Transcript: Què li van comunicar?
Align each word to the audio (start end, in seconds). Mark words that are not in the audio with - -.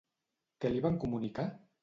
Què 0.63 0.71
li 0.73 0.81
van 0.87 0.97
comunicar? 1.05 1.47